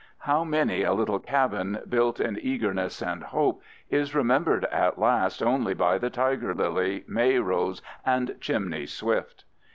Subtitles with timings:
[0.21, 3.61] How many a little cabin, built in eagerness and hope,
[3.91, 9.43] is remembered at last only by the tiger lily, May rose, and chimney swift!